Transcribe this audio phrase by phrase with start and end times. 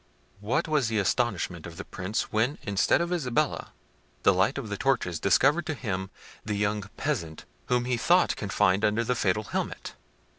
[0.39, 3.71] What was the astonishment of the Prince when, instead of Isabella,
[4.23, 6.09] the light of the torches discovered to him
[6.43, 9.93] the young peasant whom he thought confined under the fatal helmet!